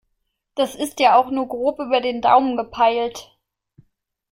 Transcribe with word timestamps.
Das 0.55 0.73
ist 0.73 0.99
ja 0.99 1.15
auch 1.15 1.29
nur 1.29 1.47
grob 1.47 1.77
über 1.77 2.01
den 2.01 2.21
Daumen 2.21 2.57
gepeilt. 2.57 3.37